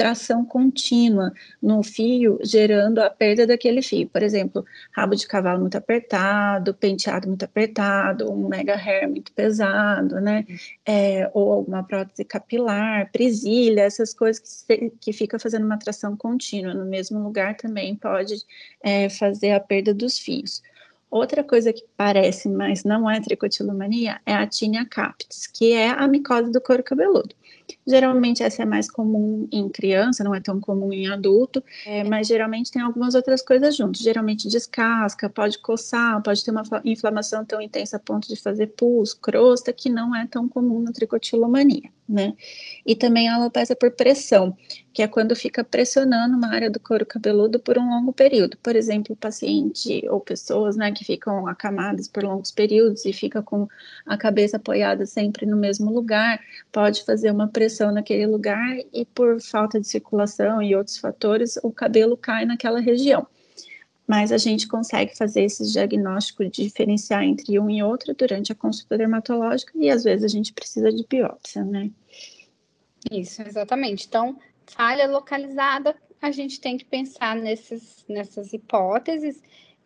tração 0.00 0.46
contínua 0.46 1.30
no 1.60 1.82
fio, 1.82 2.38
gerando 2.42 3.00
a 3.00 3.10
perda 3.10 3.46
daquele 3.46 3.82
fio. 3.82 4.08
Por 4.08 4.22
exemplo, 4.22 4.64
rabo 4.92 5.14
de 5.14 5.28
cavalo 5.28 5.60
muito 5.60 5.76
apertado, 5.76 6.72
penteado 6.72 7.28
muito 7.28 7.44
apertado, 7.44 8.32
um 8.32 8.48
mega 8.48 8.74
hair 8.74 9.06
muito 9.06 9.30
pesado, 9.32 10.18
né? 10.18 10.46
É, 10.86 11.30
ou 11.34 11.52
alguma 11.52 11.82
prótese 11.82 12.24
capilar, 12.24 13.12
presilha, 13.12 13.82
essas 13.82 14.14
coisas 14.14 14.64
que, 14.66 14.90
que 14.98 15.12
fica 15.12 15.38
fazendo 15.38 15.66
uma 15.66 15.78
tração 15.78 16.16
contínua 16.16 16.72
no 16.72 16.86
mesmo 16.86 17.22
lugar 17.22 17.54
também 17.58 17.94
pode 17.94 18.36
é, 18.82 19.10
fazer 19.10 19.50
a 19.50 19.60
perda 19.60 19.92
dos 19.92 20.18
fios. 20.18 20.62
Outra 21.10 21.44
coisa 21.44 21.74
que 21.74 21.84
parece, 21.94 22.48
mas 22.48 22.84
não 22.84 23.10
é 23.10 23.20
tricotilomania, 23.20 24.18
é 24.24 24.32
a 24.32 24.46
tinea 24.46 24.86
capitis, 24.86 25.46
que 25.46 25.74
é 25.74 25.90
a 25.90 26.08
micose 26.08 26.50
do 26.50 26.60
couro 26.60 26.82
cabeludo. 26.82 27.34
Geralmente 27.86 28.42
essa 28.42 28.62
é 28.62 28.66
mais 28.66 28.90
comum 28.90 29.48
em 29.52 29.68
criança, 29.68 30.24
não 30.24 30.34
é 30.34 30.40
tão 30.40 30.60
comum 30.60 30.92
em 30.92 31.08
adulto, 31.08 31.62
é, 31.86 32.04
mas 32.04 32.26
geralmente 32.26 32.70
tem 32.70 32.82
algumas 32.82 33.14
outras 33.14 33.42
coisas 33.42 33.76
juntos. 33.76 34.00
Geralmente 34.00 34.48
descasca, 34.48 35.28
pode 35.28 35.58
coçar, 35.58 36.22
pode 36.22 36.44
ter 36.44 36.50
uma 36.50 36.62
inflamação 36.84 37.44
tão 37.44 37.60
intensa 37.60 37.96
a 37.96 38.00
ponto 38.00 38.28
de 38.28 38.36
fazer 38.36 38.68
pus, 38.68 39.14
crosta, 39.14 39.72
que 39.72 39.88
não 39.88 40.14
é 40.14 40.26
tão 40.26 40.48
comum 40.48 40.80
na 40.80 40.92
tricotilomania 40.92 41.90
né? 42.10 42.34
E 42.84 42.96
também 42.96 43.28
a 43.28 43.36
alopecia 43.36 43.76
por 43.76 43.92
pressão, 43.92 44.56
que 44.92 45.02
é 45.02 45.06
quando 45.06 45.36
fica 45.36 45.62
pressionando 45.62 46.36
uma 46.36 46.52
área 46.52 46.68
do 46.68 46.80
couro 46.80 47.06
cabeludo 47.06 47.60
por 47.60 47.78
um 47.78 47.88
longo 47.88 48.12
período. 48.12 48.56
Por 48.60 48.74
exemplo, 48.74 49.14
paciente 49.14 50.02
ou 50.10 50.20
pessoas, 50.20 50.76
né, 50.76 50.90
que 50.90 51.04
ficam 51.04 51.46
acamadas 51.46 52.08
por 52.08 52.24
longos 52.24 52.50
períodos 52.50 53.04
e 53.04 53.12
fica 53.12 53.42
com 53.42 53.68
a 54.04 54.16
cabeça 54.16 54.56
apoiada 54.56 55.06
sempre 55.06 55.46
no 55.46 55.56
mesmo 55.56 55.92
lugar, 55.92 56.40
pode 56.72 57.04
fazer 57.04 57.30
uma 57.30 57.46
pressão 57.60 57.92
naquele 57.92 58.26
lugar 58.26 58.78
e 58.90 59.04
por 59.04 59.38
falta 59.38 59.78
de 59.78 59.86
circulação 59.86 60.62
e 60.62 60.74
outros 60.74 60.96
fatores, 60.96 61.58
o 61.62 61.70
cabelo 61.70 62.16
cai 62.16 62.46
naquela 62.46 62.80
região 62.80 63.26
mas 64.08 64.32
a 64.32 64.38
gente 64.38 64.66
consegue 64.66 65.16
fazer 65.16 65.44
esse 65.44 65.70
diagnóstico 65.70 66.42
de 66.44 66.64
diferenciar 66.64 67.22
entre 67.22 67.60
um 67.60 67.70
e 67.70 67.80
outro 67.80 68.12
durante 68.12 68.50
a 68.50 68.56
consulta 68.56 68.98
dermatológica 68.98 69.70
e 69.76 69.88
às 69.88 70.02
vezes 70.02 70.24
a 70.24 70.28
gente 70.36 70.52
precisa 70.52 70.90
de 70.90 71.06
biópsia, 71.08 71.62
né? 71.62 71.92
Isso, 73.08 73.40
exatamente. 73.42 74.08
Então, 74.08 74.36
falha 74.66 75.06
localizada, 75.06 75.94
a 76.20 76.32
gente 76.32 76.60
tem 76.60 76.76
que 76.76 76.84
pensar 76.84 77.36
nesses, 77.36 78.04
nessas 78.08 78.52
hipóteses. 78.52 79.40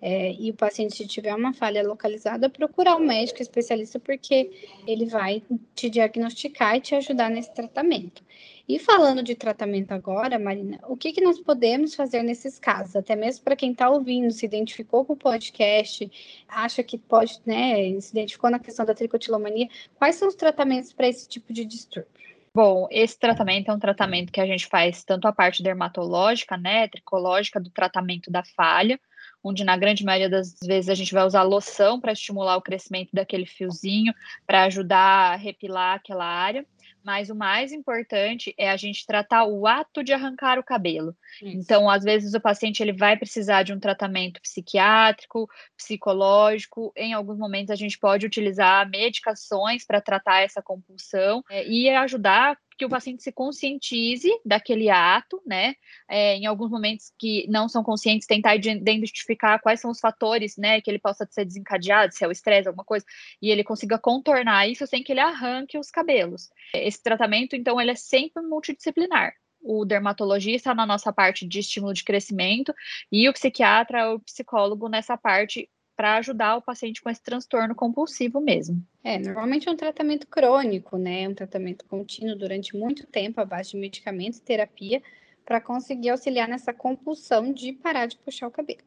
É, 0.07 0.35
e 0.39 0.51
o 0.51 0.55
paciente, 0.55 1.07
tiver 1.07 1.35
uma 1.35 1.55
falha 1.55 1.83
localizada, 1.83 2.51
procurar 2.51 2.97
o 2.97 2.99
um 2.99 3.07
médico 3.07 3.41
especialista, 3.41 3.99
porque 3.99 4.51
ele 4.87 5.07
vai 5.07 5.43
te 5.75 5.89
diagnosticar 5.89 6.77
e 6.77 6.81
te 6.83 6.95
ajudar 6.95 7.31
nesse 7.31 7.55
tratamento. 7.55 8.23
E 8.69 8.79
falando 8.79 9.23
de 9.23 9.35
tratamento 9.35 9.93
agora, 9.93 10.39
Marina, 10.39 10.79
o 10.89 10.95
que, 10.95 11.11
que 11.11 11.23
nós 11.23 11.41
podemos 11.41 11.95
fazer 11.95 12.23
nesses 12.23 12.59
casos? 12.59 12.95
Até 12.95 13.17
mesmo 13.17 13.45
para 13.45 13.57
quem 13.57 13.73
está 13.73 13.89
ouvindo, 13.89 14.31
se 14.31 14.45
identificou 14.45 15.07
com 15.07 15.15
o 15.15 15.17
podcast, 15.17 16.11
acha 16.47 16.83
que 16.83 16.99
pode, 16.99 17.41
né, 17.47 17.99
se 17.99 18.11
identificou 18.11 18.51
na 18.51 18.59
questão 18.59 18.85
da 18.85 18.95
tricotilomania, 18.95 19.71
quais 19.95 20.17
são 20.17 20.29
os 20.29 20.35
tratamentos 20.35 20.93
para 20.93 21.09
esse 21.09 21.27
tipo 21.27 21.51
de 21.51 21.65
distúrbio? 21.65 22.11
Bom, 22.55 22.87
esse 22.91 23.19
tratamento 23.19 23.71
é 23.71 23.75
um 23.75 23.79
tratamento 23.79 24.31
que 24.31 24.41
a 24.41 24.47
gente 24.47 24.67
faz 24.67 25.03
tanto 25.03 25.27
a 25.27 25.33
parte 25.33 25.63
dermatológica, 25.63 26.59
né, 26.59 26.89
tricológica, 26.89 27.59
do 27.59 27.71
tratamento 27.71 28.31
da 28.31 28.45
falha, 28.45 29.01
onde 29.45 29.63
na 29.63 29.77
grande 29.77 30.05
maioria 30.05 30.31
das 30.31 30.57
vezes 30.65 30.89
a 30.89 30.95
gente 30.95 31.13
vai 31.13 31.25
usar 31.25 31.43
loção 31.43 32.01
para 32.01 32.13
estimular 32.13 32.57
o 32.57 32.63
crescimento 32.63 33.11
daquele 33.13 33.45
fiozinho, 33.45 34.15
para 34.47 34.65
ajudar 34.65 35.35
a 35.35 35.37
repilar 35.37 35.97
aquela 35.97 36.25
área 36.25 36.67
mas 37.05 37.29
o 37.29 37.35
mais 37.35 37.71
importante 37.71 38.55
é 38.57 38.71
a 38.71 38.77
gente 38.79 39.07
tratar 39.07 39.45
o 39.45 39.67
ato 39.67 40.03
de 40.03 40.15
arrancar 40.15 40.59
o 40.59 40.65
cabelo. 40.65 41.15
Isso. 41.43 41.59
Então, 41.59 41.89
às 41.89 42.03
vezes 42.03 42.33
o 42.33 42.41
paciente 42.41 42.83
ele 42.83 42.95
vai 42.95 43.15
precisar 43.15 43.63
de 43.63 43.75
um 43.75 43.79
tratamento 43.79 44.41
psiquiátrico, 44.41 45.47
psicológico. 45.77 46.93
Em 46.97 47.13
alguns 47.13 47.39
momentos 47.39 47.71
a 47.71 47.77
gente 47.77 47.99
pode 47.99 48.25
utilizar 48.25 48.89
medicações 48.89 49.85
para 49.85 50.01
tratar 50.01 50.41
essa 50.41 50.63
compulsão 50.63 51.45
é, 51.51 51.69
e 51.69 51.91
ajudar 51.91 52.57
que 52.77 52.85
o 52.85 52.89
paciente 52.89 53.23
se 53.23 53.33
conscientize 53.33 54.29
daquele 54.45 54.91
ato, 54.91 55.41
né? 55.47 55.75
É, 56.09 56.37
em 56.37 56.47
alguns 56.47 56.71
momentos 56.71 57.13
que 57.19 57.47
não 57.49 57.69
são 57.69 57.83
conscientes, 57.83 58.27
tentar 58.27 58.55
identificar 58.57 59.59
quais 59.59 59.81
são 59.81 59.91
os 59.91 60.01
fatores, 60.01 60.57
né, 60.57 60.81
que 60.81 60.91
ele 60.91 60.99
possa 60.99 61.27
ser 61.31 61.45
desencadeado, 61.45 62.15
se 62.15 62.25
é 62.25 62.29
o 62.29 62.33
estresse, 62.33 62.69
alguma 62.69 62.85
coisa, 62.85 63.05
e 63.41 63.51
ele 63.51 63.65
consiga 63.65 63.99
contornar 63.99 64.69
isso 64.69 64.87
sem 64.87 65.03
que 65.03 65.13
ele 65.13 65.21
arranque 65.21 65.79
os 65.79 65.91
cabelos. 65.91 66.51
Esse 66.75 67.03
tratamento, 67.03 67.57
então, 67.57 67.81
ele 67.81 67.91
é 67.91 67.95
sempre 67.95 68.43
multidisciplinar. 68.43 69.35
O 69.61 69.85
dermatologista 69.87 70.75
na 70.75 70.85
nossa 70.85 71.11
parte 71.11 71.47
de 71.49 71.61
estímulo 71.61 71.95
de 71.95 72.05
crescimento 72.05 72.75
e 73.11 73.27
o 73.29 73.33
psiquiatra, 73.33 74.15
o 74.15 74.21
psicólogo 74.21 74.89
nessa 74.89 75.17
parte 75.17 75.71
para 75.97 76.17
ajudar 76.17 76.57
o 76.57 76.63
paciente 76.63 77.01
com 77.03 77.09
esse 77.09 77.23
transtorno 77.23 77.75
compulsivo 77.75 78.41
mesmo. 78.41 78.85
É, 79.03 79.19
normalmente 79.19 79.69
é 79.69 79.73
um 79.73 79.77
tratamento 79.77 80.27
crônico, 80.27 80.97
né? 80.97 81.29
Um 81.29 81.35
tratamento 81.35 81.85
contínuo 81.85 82.37
durante 82.37 82.77
muito 82.77 83.07
tempo, 83.07 83.41
à 83.41 83.45
base 83.45 83.71
de 83.71 83.77
medicamentos 83.77 84.39
e 84.39 84.43
terapia, 84.43 85.03
para 85.45 85.61
conseguir 85.61 86.11
auxiliar 86.11 86.49
nessa 86.49 86.73
compulsão 86.73 87.53
de 87.53 87.73
parar 87.73 88.07
de 88.07 88.17
puxar 88.17 88.49
o 88.49 88.51
cabelo. 88.51 88.81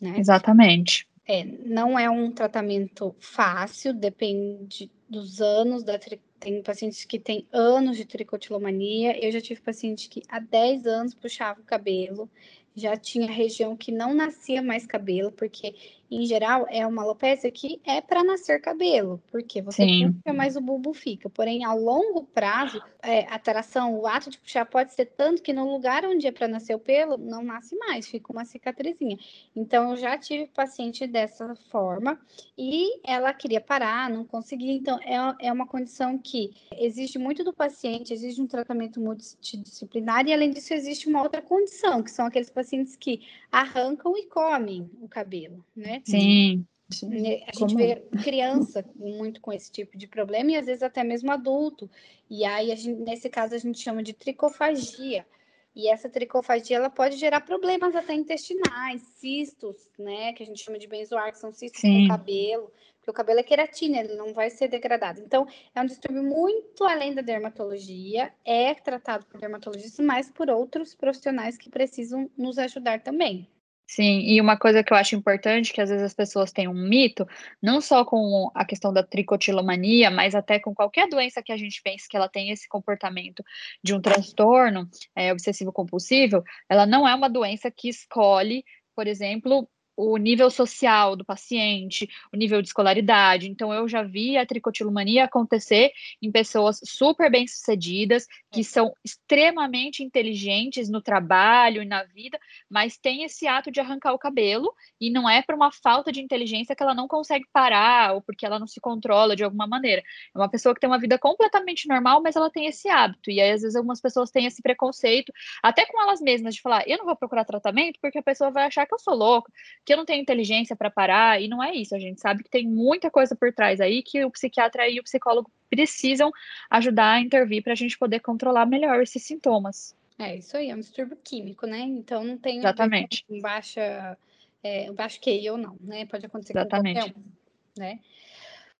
Né? 0.00 0.18
Exatamente. 0.18 1.08
É, 1.26 1.44
não 1.44 1.98
é 1.98 2.08
um 2.10 2.30
tratamento 2.30 3.14
fácil, 3.18 3.94
depende 3.94 4.90
dos 5.08 5.40
anos 5.40 5.82
da 5.82 5.98
tri... 5.98 6.20
tem 6.38 6.62
pacientes 6.62 7.04
que 7.04 7.18
têm 7.18 7.46
anos 7.50 7.96
de 7.96 8.04
tricotilomania. 8.04 9.18
Eu 9.24 9.32
já 9.32 9.40
tive 9.40 9.60
paciente 9.60 10.08
que 10.08 10.22
há 10.28 10.38
10 10.38 10.86
anos 10.86 11.14
puxava 11.14 11.60
o 11.60 11.64
cabelo, 11.64 12.30
já 12.76 12.96
tinha 12.96 13.30
região 13.30 13.76
que 13.76 13.92
não 13.92 14.12
nascia 14.12 14.60
mais 14.60 14.84
cabelo, 14.86 15.30
porque 15.32 15.74
em 16.10 16.26
geral, 16.26 16.66
é 16.70 16.86
uma 16.86 17.02
alopecia 17.02 17.50
que 17.50 17.80
é 17.84 18.00
para 18.00 18.22
nascer 18.22 18.60
cabelo, 18.60 19.22
porque 19.30 19.62
você 19.62 19.84
Sim. 19.84 20.12
puxa, 20.12 20.34
mas 20.34 20.56
o 20.56 20.60
bulbo 20.60 20.92
fica. 20.92 21.28
Porém, 21.30 21.64
a 21.64 21.72
longo 21.72 22.24
prazo, 22.24 22.82
é, 23.02 23.20
a 23.32 23.38
tração, 23.38 23.98
o 23.98 24.06
ato 24.06 24.30
de 24.30 24.38
puxar 24.38 24.66
pode 24.66 24.92
ser 24.92 25.06
tanto 25.06 25.42
que 25.42 25.52
no 25.52 25.70
lugar 25.70 26.04
onde 26.04 26.26
é 26.26 26.32
para 26.32 26.48
nascer 26.48 26.74
o 26.74 26.78
pelo, 26.78 27.16
não 27.16 27.42
nasce 27.42 27.76
mais, 27.76 28.06
fica 28.06 28.32
uma 28.32 28.44
cicatrizinha. 28.44 29.18
Então, 29.54 29.90
eu 29.90 29.96
já 29.96 30.16
tive 30.18 30.46
paciente 30.46 31.06
dessa 31.06 31.54
forma 31.70 32.18
e 32.56 33.00
ela 33.04 33.32
queria 33.32 33.60
parar, 33.60 34.10
não 34.10 34.24
conseguia. 34.24 34.72
Então, 34.72 34.98
é, 35.02 35.46
é 35.48 35.52
uma 35.52 35.66
condição 35.66 36.18
que 36.18 36.50
exige 36.72 37.18
muito 37.18 37.42
do 37.44 37.52
paciente, 37.52 38.12
exige 38.12 38.40
um 38.40 38.46
tratamento 38.46 39.00
multidisciplinar 39.00 40.26
e, 40.26 40.32
além 40.32 40.50
disso, 40.50 40.74
existe 40.74 41.08
uma 41.08 41.22
outra 41.22 41.42
condição, 41.42 42.02
que 42.02 42.10
são 42.10 42.26
aqueles 42.26 42.50
pacientes 42.50 42.96
que 42.96 43.20
arrancam 43.50 44.16
e 44.16 44.26
comem 44.26 44.90
o 45.00 45.08
cabelo, 45.08 45.64
né? 45.76 45.93
Sim. 46.04 46.66
Né, 47.02 47.40
a 47.46 47.58
gente 47.58 47.74
vê 47.74 47.96
criança 48.22 48.84
muito 48.94 49.40
com 49.40 49.52
esse 49.52 49.72
tipo 49.72 49.96
de 49.96 50.06
problema 50.06 50.52
e 50.52 50.56
às 50.56 50.66
vezes 50.66 50.82
até 50.82 51.02
mesmo 51.02 51.32
adulto. 51.32 51.90
E 52.28 52.44
aí, 52.44 52.74
gente, 52.76 53.00
nesse 53.00 53.28
caso, 53.28 53.54
a 53.54 53.58
gente 53.58 53.80
chama 53.80 54.02
de 54.02 54.12
tricofagia. 54.12 55.26
E 55.74 55.88
essa 55.88 56.08
tricofagia 56.08 56.76
ela 56.76 56.90
pode 56.90 57.16
gerar 57.16 57.40
problemas 57.40 57.96
até 57.96 58.14
intestinais, 58.14 59.02
cistos, 59.16 59.90
né? 59.98 60.32
Que 60.32 60.44
a 60.44 60.46
gente 60.46 60.62
chama 60.62 60.78
de 60.78 60.86
benzoar, 60.86 61.32
que 61.32 61.38
são 61.38 61.52
cistos 61.52 61.80
Sim. 61.80 62.02
no 62.02 62.08
cabelo, 62.08 62.70
porque 62.98 63.10
o 63.10 63.14
cabelo 63.14 63.40
é 63.40 63.42
queratina, 63.42 63.98
ele 63.98 64.14
não 64.14 64.32
vai 64.32 64.50
ser 64.50 64.68
degradado. 64.68 65.20
Então, 65.20 65.46
é 65.74 65.80
um 65.80 65.86
distúrbio 65.86 66.22
muito 66.22 66.84
além 66.84 67.12
da 67.12 67.22
dermatologia, 67.22 68.32
é 68.44 68.72
tratado 68.74 69.26
por 69.26 69.40
dermatologistas, 69.40 70.04
mas 70.04 70.30
por 70.30 70.48
outros 70.48 70.94
profissionais 70.94 71.58
que 71.58 71.68
precisam 71.68 72.30
nos 72.38 72.56
ajudar 72.56 73.02
também. 73.02 73.48
Sim, 73.86 74.20
e 74.20 74.40
uma 74.40 74.56
coisa 74.56 74.82
que 74.82 74.92
eu 74.92 74.96
acho 74.96 75.14
importante, 75.14 75.72
que 75.72 75.80
às 75.80 75.90
vezes 75.90 76.04
as 76.04 76.14
pessoas 76.14 76.50
têm 76.50 76.66
um 76.66 76.72
mito, 76.74 77.26
não 77.62 77.80
só 77.80 78.04
com 78.04 78.50
a 78.54 78.64
questão 78.64 78.92
da 78.92 79.02
tricotilomania, 79.02 80.10
mas 80.10 80.34
até 80.34 80.58
com 80.58 80.74
qualquer 80.74 81.06
doença 81.08 81.42
que 81.42 81.52
a 81.52 81.56
gente 81.56 81.82
pense 81.82 82.08
que 82.08 82.16
ela 82.16 82.28
tem 82.28 82.50
esse 82.50 82.66
comportamento 82.66 83.44
de 83.82 83.94
um 83.94 84.00
transtorno 84.00 84.88
é, 85.14 85.30
obsessivo 85.32 85.70
compulsivo, 85.72 86.42
ela 86.68 86.86
não 86.86 87.06
é 87.06 87.14
uma 87.14 87.28
doença 87.28 87.70
que 87.70 87.88
escolhe, 87.88 88.64
por 88.96 89.06
exemplo, 89.06 89.68
o 89.96 90.16
nível 90.16 90.50
social 90.50 91.16
do 91.16 91.24
paciente, 91.24 92.08
o 92.32 92.36
nível 92.36 92.60
de 92.60 92.68
escolaridade. 92.68 93.48
Então, 93.48 93.72
eu 93.72 93.88
já 93.88 94.02
vi 94.02 94.36
a 94.36 94.46
tricotilomania 94.46 95.24
acontecer 95.24 95.92
em 96.20 96.30
pessoas 96.30 96.80
super 96.84 97.30
bem-sucedidas, 97.30 98.26
que 98.50 98.60
é. 98.60 98.64
são 98.64 98.94
extremamente 99.04 100.02
inteligentes 100.02 100.88
no 100.88 101.00
trabalho 101.00 101.82
e 101.82 101.86
na 101.86 102.04
vida, 102.04 102.38
mas 102.68 102.96
tem 102.96 103.24
esse 103.24 103.46
ato 103.46 103.70
de 103.70 103.80
arrancar 103.80 104.12
o 104.12 104.18
cabelo, 104.18 104.74
e 105.00 105.10
não 105.10 105.28
é 105.28 105.42
por 105.42 105.54
uma 105.54 105.70
falta 105.70 106.10
de 106.10 106.20
inteligência 106.20 106.74
que 106.74 106.82
ela 106.82 106.94
não 106.94 107.06
consegue 107.06 107.44
parar, 107.52 108.14
ou 108.14 108.22
porque 108.22 108.44
ela 108.44 108.58
não 108.58 108.66
se 108.66 108.80
controla 108.80 109.36
de 109.36 109.44
alguma 109.44 109.66
maneira. 109.66 110.02
É 110.34 110.38
uma 110.38 110.48
pessoa 110.48 110.74
que 110.74 110.80
tem 110.80 110.90
uma 110.90 110.98
vida 110.98 111.18
completamente 111.18 111.88
normal, 111.88 112.22
mas 112.22 112.36
ela 112.36 112.50
tem 112.50 112.66
esse 112.66 112.88
hábito. 112.88 113.30
E 113.30 113.40
aí, 113.40 113.52
às 113.52 113.62
vezes, 113.62 113.76
algumas 113.76 114.00
pessoas 114.00 114.30
têm 114.30 114.46
esse 114.46 114.60
preconceito, 114.62 115.32
até 115.62 115.86
com 115.86 116.00
elas 116.02 116.20
mesmas, 116.20 116.54
de 116.54 116.60
falar: 116.60 116.84
eu 116.86 116.98
não 116.98 117.04
vou 117.04 117.16
procurar 117.16 117.44
tratamento 117.44 117.98
porque 118.00 118.18
a 118.18 118.22
pessoa 118.22 118.50
vai 118.50 118.64
achar 118.64 118.86
que 118.86 118.94
eu 118.94 118.98
sou 118.98 119.14
louca 119.14 119.52
que 119.84 119.92
eu 119.92 119.96
não 119.96 120.04
tenho 120.04 120.22
inteligência 120.22 120.74
para 120.74 120.90
parar, 120.90 121.40
e 121.42 121.48
não 121.48 121.62
é 121.62 121.74
isso. 121.74 121.94
A 121.94 121.98
gente 121.98 122.20
sabe 122.20 122.42
que 122.42 122.50
tem 122.50 122.66
muita 122.66 123.10
coisa 123.10 123.36
por 123.36 123.52
trás 123.52 123.80
aí 123.80 124.02
que 124.02 124.24
o 124.24 124.30
psiquiatra 124.30 124.88
e 124.88 124.98
o 124.98 125.04
psicólogo 125.04 125.50
precisam 125.68 126.30
ajudar 126.70 127.12
a 127.12 127.20
intervir 127.20 127.62
para 127.62 127.72
a 127.72 127.76
gente 127.76 127.98
poder 127.98 128.20
controlar 128.20 128.66
melhor 128.66 129.02
esses 129.02 129.22
sintomas. 129.22 129.94
É, 130.18 130.36
isso 130.36 130.56
aí, 130.56 130.70
é 130.70 130.74
um 130.74 130.80
distúrbio 130.80 131.18
químico, 131.22 131.66
né? 131.66 131.80
Então 131.80 132.22
não 132.24 132.38
tem 132.38 132.58
Exatamente. 132.58 133.24
Um 133.28 133.40
baixa, 133.40 134.16
é, 134.62 134.90
um 134.90 134.94
baixo 134.94 135.20
QI 135.20 135.50
ou 135.50 135.58
não, 135.58 135.76
né? 135.80 136.06
Pode 136.06 136.24
acontecer 136.24 136.56
Exatamente. 136.56 137.00
com 137.00 137.06
qualquer 137.06 137.18
um, 137.18 137.80
né? 137.80 137.98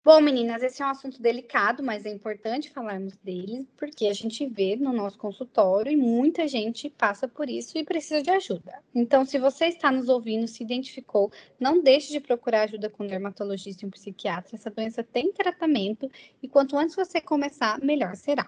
Bom, 0.04 0.20
meninas, 0.20 0.62
esse 0.62 0.82
é 0.82 0.86
um 0.86 0.90
assunto 0.90 1.22
delicado, 1.22 1.82
mas 1.82 2.04
é 2.04 2.10
importante 2.10 2.68
falarmos 2.68 3.16
dele, 3.24 3.66
porque 3.74 4.06
a 4.06 4.12
gente 4.12 4.46
vê 4.46 4.76
no 4.76 4.92
nosso 4.92 5.16
consultório 5.16 5.90
e 5.90 5.96
muita 5.96 6.46
gente 6.46 6.90
passa 6.90 7.26
por 7.26 7.48
isso 7.48 7.78
e 7.78 7.84
precisa 7.84 8.22
de 8.22 8.30
ajuda. 8.30 8.82
Então, 8.94 9.24
se 9.24 9.38
você 9.38 9.64
está 9.68 9.90
nos 9.90 10.10
ouvindo, 10.10 10.46
se 10.46 10.62
identificou, 10.62 11.32
não 11.58 11.82
deixe 11.82 12.12
de 12.12 12.20
procurar 12.20 12.64
ajuda 12.64 12.90
com 12.90 13.04
um 13.04 13.06
dermatologista 13.06 13.86
e 13.86 13.88
um 13.88 13.90
psiquiatra. 13.90 14.56
Essa 14.56 14.70
doença 14.70 15.02
tem 15.02 15.32
tratamento 15.32 16.10
e 16.42 16.48
quanto 16.48 16.76
antes 16.76 16.94
você 16.94 17.18
começar, 17.18 17.80
melhor 17.80 18.14
será. 18.14 18.46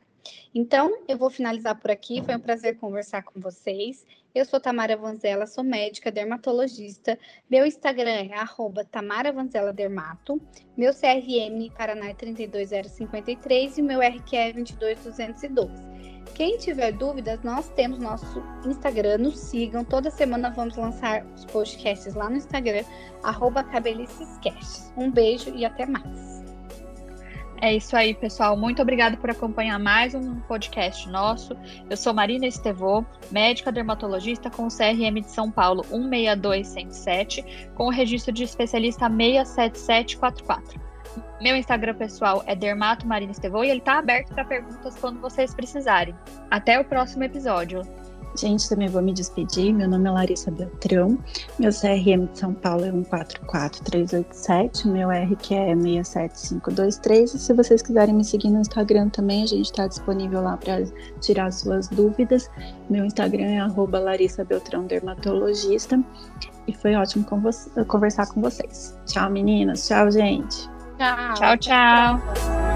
Então, 0.55 1.03
eu 1.09 1.17
vou 1.17 1.31
finalizar 1.31 1.79
por 1.79 1.91
aqui. 1.91 2.23
Foi 2.23 2.35
um 2.35 2.41
prazer 2.41 2.77
conversar 2.77 3.23
com 3.23 3.41
vocês. 3.41 4.05
Eu 4.35 4.45
sou 4.45 4.61
Tamara 4.61 4.97
Vanzella, 4.97 5.47
sou 5.47 5.65
médica 5.65 6.11
dermatologista. 6.11 7.19
Meu 7.51 7.65
Instagram 7.65 8.11
é 8.11 8.35
arroba 8.35 8.85
Tamara 8.85 9.33
Vanzella 9.33 9.73
Dermato. 9.73 10.41
Meu 10.77 10.93
CRM 10.93 11.71
Paraná 11.77 12.11
é 12.11 12.15
32053 12.15 13.79
e 13.79 13.83
meu 13.83 14.01
RQ 14.01 14.37
é 14.37 14.53
22212. 14.53 15.97
Quem 16.35 16.59
tiver 16.59 16.93
dúvidas, 16.93 17.43
nós 17.43 17.71
temos 17.71 17.99
nosso 17.99 18.43
Instagram, 18.67 19.19
nos 19.19 19.39
sigam. 19.39 19.83
Toda 19.83 20.11
semana 20.11 20.51
vamos 20.51 20.77
lançar 20.77 21.25
os 21.35 21.47
podcasts 21.47 22.15
lá 22.15 22.29
no 22.29 22.37
Instagram, 22.37 22.85
arroba. 23.23 23.65
Um 24.99 25.11
beijo 25.11 25.51
e 25.55 25.65
até 25.65 25.87
mais. 25.87 26.36
É 27.61 27.75
isso 27.75 27.97
aí, 27.97 28.15
pessoal. 28.15 28.57
Muito 28.57 28.83
obrigada 28.83 29.17
por 29.17 29.31
acompanhar 29.31 29.79
mais 29.79 30.15
um 30.15 30.41
podcast 30.41 31.09
nosso. 31.09 31.57
Eu 31.89 31.97
sou 31.97 32.13
Marina 32.13 32.47
Estevô, 32.47 33.05
médica 33.31 33.73
dermatologista 33.73 34.51
com 34.51 34.67
o 34.67 34.69
CRM 34.69 35.21
de 35.23 35.31
São 35.31 35.51
Paulo 35.51 35.83
162107, 35.91 37.71
com 37.75 37.87
o 37.87 37.91
registro 37.91 38.33
de 38.33 38.45
especialista 38.45 39.09
67744. 39.09 40.81
Meu 41.41 41.57
Instagram 41.57 41.95
pessoal 41.95 42.43
é 42.47 42.55
Dermato 42.55 43.07
Marina 43.07 43.33
e 43.65 43.71
ele 43.71 43.79
está 43.79 43.99
aberto 43.99 44.35
para 44.35 44.45
perguntas 44.45 44.97
quando 44.99 45.21
vocês 45.21 45.55
precisarem. 45.55 46.15
Até 46.51 46.79
o 46.79 46.85
próximo 46.85 47.25
episódio. 47.25 47.83
Gente, 48.35 48.69
também 48.69 48.89
vou 48.89 49.01
me 49.01 49.13
despedir. 49.13 49.73
Meu 49.73 49.89
nome 49.89 50.09
é 50.09 50.11
Larissa 50.11 50.51
Beltrão. 50.51 51.19
Meu 51.59 51.71
CRM 51.71 52.27
de 52.33 52.39
São 52.39 52.53
Paulo 52.53 52.85
é 52.85 52.93
144387. 52.93 54.89
Meu 54.89 55.11
RQ 55.11 55.55
é 55.55 55.75
67523. 55.75 57.35
E 57.35 57.39
se 57.39 57.53
vocês 57.53 57.83
quiserem 57.83 58.15
me 58.15 58.25
seguir 58.25 58.51
no 58.51 58.61
Instagram 58.61 59.09
também, 59.09 59.43
a 59.43 59.47
gente 59.47 59.67
está 59.67 59.87
disponível 59.87 60.43
lá 60.43 60.57
para 60.57 60.85
tirar 61.21 61.51
suas 61.53 61.89
dúvidas. 61.89 62.51
Meu 62.91 63.05
Instagram 63.05 63.47
é 63.47 63.61
Larissa 63.99 64.45
Beltrão 64.45 64.85
Dermatologista. 64.85 66.03
E 66.67 66.75
foi 66.75 66.95
ótimo 66.95 67.25
com 67.25 67.41
conversar 67.87 68.27
com 68.27 68.41
vocês. 68.41 68.99
Tchau, 69.07 69.31
meninas. 69.31 69.87
Tchau, 69.87 70.11
gente. 70.11 70.69
Tchau, 70.99 71.35
tchau. 71.35 71.57
tchau. 71.59 72.76